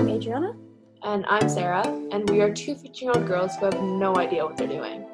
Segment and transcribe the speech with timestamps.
[0.00, 0.56] I'm Adriana.
[1.02, 4.42] And I'm Sara, and we are two 15 year old girls who have no idea
[4.42, 5.04] what they're doing.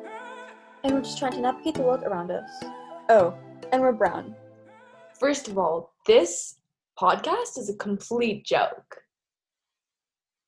[0.84, 2.48] And we're just trying to navigate the world around us.
[3.08, 3.34] Oh,
[3.72, 4.36] and we're brown.
[5.18, 6.58] First of all, this
[6.96, 8.98] podcast is a complete joke.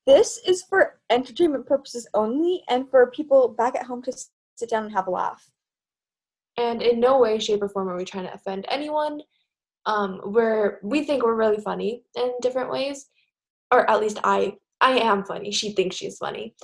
[0.07, 4.13] This is for entertainment purposes only and for people back at home to
[4.55, 5.51] sit down and have a laugh.
[6.55, 9.19] And in no way, shape, or form are we trying to offend anyone.
[9.85, 13.09] Um, we're we think we're really funny in different ways,
[13.71, 15.51] or at least I I am funny.
[15.51, 16.55] She thinks she's funny,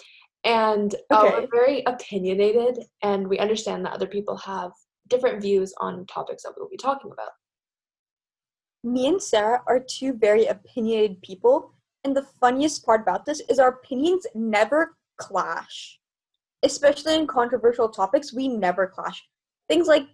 [0.43, 1.31] and uh, Okay.
[1.41, 4.71] we're very opinionated, and we understand that other people have
[5.07, 7.31] different views on topics that we'll be talking about.
[8.83, 11.73] Me and Sara are two very opinionated people,
[12.03, 15.99] and the funniest part about this is our opinions never clash.
[16.63, 19.23] Especially in controversial topics, we never clash.
[19.67, 20.07] Things like,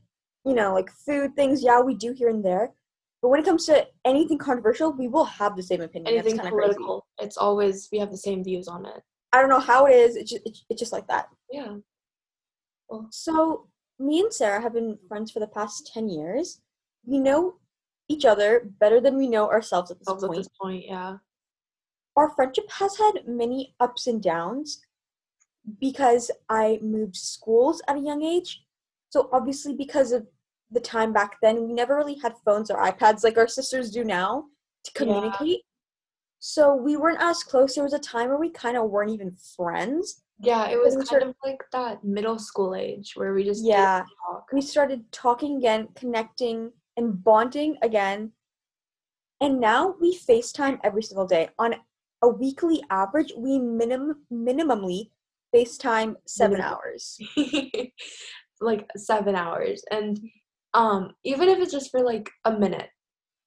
[0.46, 2.74] you know, like food things, yeah, we do here and there.
[3.22, 6.14] But when it comes to anything controversial, we will have the same opinion.
[6.14, 6.78] Anything kinda crazy.
[7.20, 9.02] it's always we have the same views on it.
[9.32, 10.16] I don't know how it is.
[10.16, 11.28] It's just, it's, just like that.
[11.52, 11.78] Yeah.
[13.10, 13.68] So,
[14.00, 16.60] me and Sara have been friends for the past 10 years.
[17.06, 17.56] We know
[18.10, 20.36] each other better than we know ourselves at this At point.
[20.36, 21.18] this point, yeah.
[22.18, 24.86] Our friendship has had many ups and downs
[25.80, 28.66] because I moved schools at a young age.
[29.10, 30.28] So, obviously, because of
[30.72, 34.04] the time back then, we never really had phones or iPads like our sisters do
[34.04, 34.46] now
[34.86, 35.48] to communicate.
[35.48, 35.56] Yeah.
[36.40, 37.76] So, we weren't as close.
[37.76, 40.24] There was a time where we kind of weren't even friends.
[40.40, 44.04] Yeah, it was kind sort- of like that middle school age where we just Yeah.
[44.28, 44.48] talk.
[44.52, 48.32] we started talking again, connecting, and bonding again.
[49.40, 51.50] And now we FaceTime every single day.
[51.60, 51.76] On
[52.24, 55.12] a weekly average, we minim- minimally
[55.54, 57.20] FaceTime seven hours.
[58.62, 60.20] like seven hours, and
[60.74, 62.90] um, even if it's just for like a minute,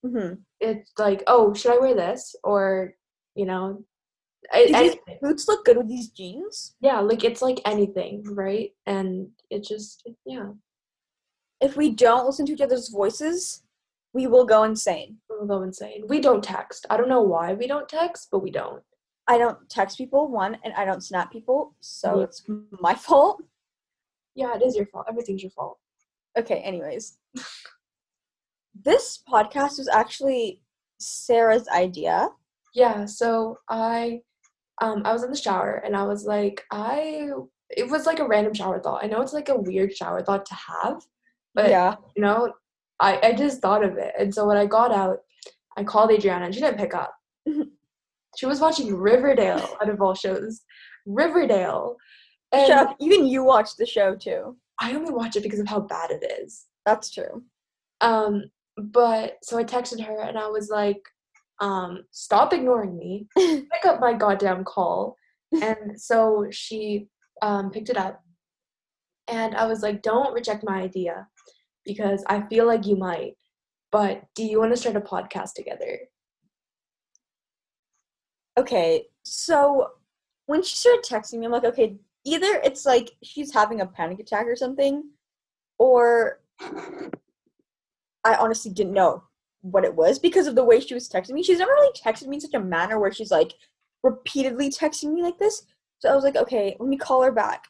[0.04, 2.94] hmm it's like, oh, should I wear this or
[3.34, 3.84] you know,
[4.52, 6.74] a- Do these boots look good with these jeans?
[6.80, 8.70] yeah, like it's like anything, right?
[8.86, 10.50] And it just yeah,
[11.60, 13.62] If we don't listen to each other's voices,
[14.12, 15.18] we will go insane.
[15.28, 16.04] we'll go insane.
[16.08, 16.86] We don't text.
[16.90, 18.82] I don't know why we don't text, but we don't.
[19.26, 22.24] I don't text people, one, and I don't snap people, so Yeah.
[22.24, 22.42] it's
[22.80, 23.42] my fault.
[24.34, 25.06] Yeah, it is your fault.
[25.08, 25.78] Everything's your fault.
[26.38, 27.18] Okay, anyways.
[28.84, 30.60] this podcast was actually
[30.98, 32.28] Sara's idea.
[32.74, 34.20] Yeah, so I
[34.82, 37.30] um I was in the shower and I was like I
[37.70, 39.04] it was like a random shower thought.
[39.04, 41.02] I know it's like a weird shower thought to have,
[41.54, 41.94] but yeah.
[42.16, 42.52] you know,
[43.00, 44.14] I I just thought of it.
[44.18, 45.18] And so when I got out,
[45.76, 47.14] I called Adriana and she didn't pick up.
[48.36, 50.62] she was watching Riverdale out of all shows.
[51.06, 51.96] Riverdale.
[52.52, 52.96] And Shut up.
[53.00, 54.56] Even you watched the show too.
[54.80, 56.66] I only watch it because of how bad it is.
[56.84, 57.42] That's true.
[58.00, 58.44] Um,
[58.76, 61.00] but so I texted her and I was like,
[61.60, 63.28] um, stop ignoring me.
[63.36, 65.16] Pick up my goddamn call.
[65.62, 67.06] And so she
[67.42, 68.20] um, picked it up.
[69.28, 71.26] And I was like, don't reject my idea
[71.84, 73.34] because I feel like you might.
[73.92, 76.00] But do you want to start a podcast together?
[78.58, 79.88] Okay, so
[80.46, 84.20] when she started texting me, I'm like, okay, either it's like she's having a panic
[84.20, 85.04] attack or something,
[85.78, 86.40] or
[88.24, 89.24] I honestly didn't know
[89.62, 91.42] what it was because of the way she was texting me.
[91.42, 93.54] She's never really texted me in such a manner where she's like
[94.02, 95.62] repeatedly texting me like this.
[96.00, 97.64] So I was like, okay, let me call her back.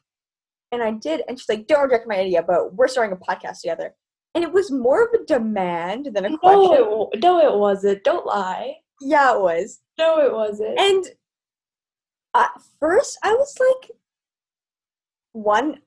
[0.72, 3.60] And I did, and she's like, don't reject my idea, but we're starting a podcast
[3.60, 3.94] together.
[4.34, 6.62] And it was more of a demand than a question.
[6.62, 8.02] No, it, no, it wasn't.
[8.02, 8.78] Don't lie.
[9.00, 9.80] Yeah, it was.
[9.96, 10.76] No, it wasn't.
[10.76, 11.04] And
[12.34, 12.50] at
[12.80, 13.92] first, I was like,
[15.34, 15.80] one,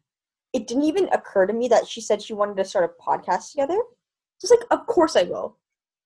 [0.53, 3.51] it didn't even occur to me that she said she wanted to start a podcast
[3.51, 3.77] together.
[4.39, 5.57] Just like, of course I will.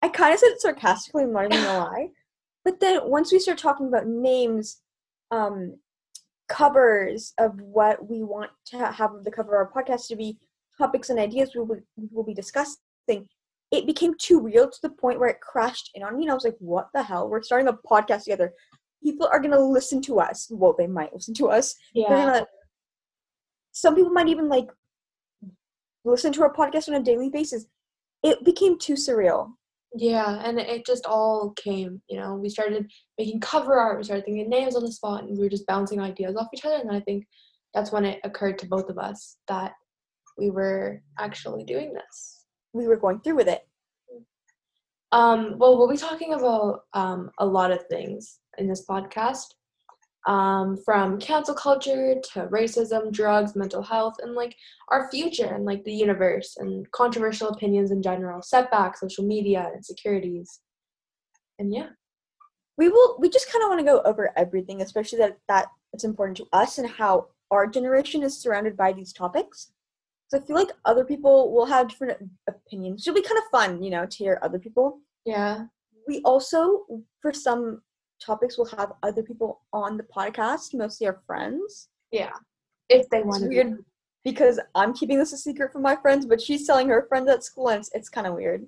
[0.02, 2.10] I kind of said it sarcastically, I'm not even gonna lie.
[2.64, 4.82] But then once we start talking about names,
[5.32, 5.76] um,
[6.48, 10.38] covers of what we want to have the cover of our podcast to be,
[10.78, 13.28] topics and ideas we will, we will be discussing,
[13.72, 16.34] it became too real to the point where it crashed in on me, and I
[16.34, 17.30] was like, "What the hell?
[17.30, 18.54] We're starting a podcast together.
[19.02, 20.48] People are gonna listen to us.
[20.52, 21.76] Well, they might listen to us.
[21.96, 22.26] They're yeah.
[22.26, 22.48] gonna.
[23.72, 24.70] Some people might even like
[26.04, 27.66] listen to our podcast on a daily basis.
[28.24, 29.54] It became too surreal.
[29.94, 34.24] Yeah, and it just all came, you know, we started making cover art, we started
[34.24, 36.78] thinking names on the spot, and we were just bouncing ideas off each other.
[36.78, 37.26] And I think
[37.74, 39.74] that's when it occurred to both of us that
[40.38, 42.46] we were actually doing this.
[42.74, 43.68] We were going through with it.
[45.12, 49.48] Um, well, we'll be talking about um, a lot of things in this podcast,
[50.28, 54.56] um, from cancel culture to racism, drugs, mental health, and like
[54.90, 60.60] our future and like the universe and controversial opinions in general, setbacks, social media, insecurities,
[61.62, 61.88] and yeah.
[62.78, 66.04] we will we just kind of want to go over everything especially that that it's
[66.04, 69.72] important to us and how our generation is surrounded by these topics
[70.28, 72.18] so i feel like other people will have different
[72.50, 75.66] opinions it'll be kind of fun you know to hear other people Yeah.
[76.08, 76.86] we also
[77.22, 77.82] for some
[78.24, 82.34] topics will have other people on the podcast mostly our friends Yeah.
[82.90, 83.48] If they want to.
[83.50, 83.84] weird
[84.24, 87.44] because i'm keeping this a secret from my friends but she's telling her friends at
[87.44, 88.66] school and it's, it's kind of weird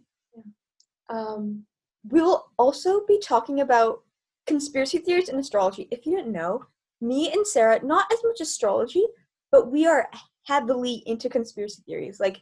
[1.09, 1.65] Um.
[2.09, 4.01] we will also be talking about
[4.45, 5.87] conspiracy theories and astrology.
[5.91, 6.65] If you didn't know,
[6.99, 9.03] me and Sara, not as much astrology,
[9.51, 10.09] but we are
[10.45, 12.19] heavily into conspiracy theories.
[12.19, 12.41] Like,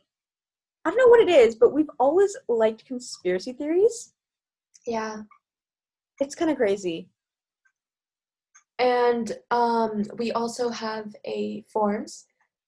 [0.84, 4.14] I don't know what it is, but we've always liked conspiracy theories.
[4.88, 5.22] Yeah.
[6.22, 7.10] It's kind of crazy.
[8.78, 12.26] And um, we also have a forms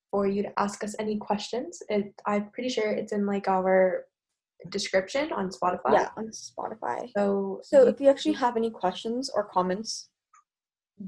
[0.10, 1.82] for you to ask us any questions.
[1.88, 4.06] It, I'm pretty sure it's in like our
[4.70, 5.94] description on Spotify.
[5.94, 7.10] Yeah, on Spotify.
[7.16, 10.10] So So if you actually have any questions or comments,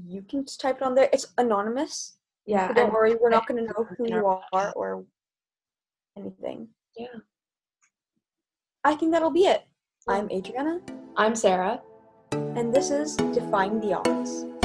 [0.06, 1.08] you can just type it on there.
[1.12, 2.18] It's anonymous.
[2.46, 5.04] yeah, So don't worry, we're not going to know who you are or
[6.16, 6.68] anything.
[6.96, 7.06] Yeah.
[8.84, 9.62] I think that'll be it.
[10.08, 10.80] I'm Adriana.
[11.16, 11.80] I'm Sara.
[12.32, 14.55] And this is Defying the Odds.